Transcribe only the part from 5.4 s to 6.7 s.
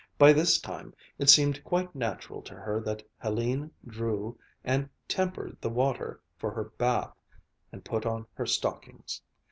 the water for